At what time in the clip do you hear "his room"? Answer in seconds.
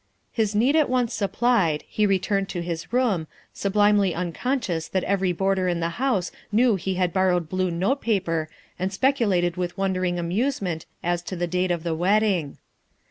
2.63-3.27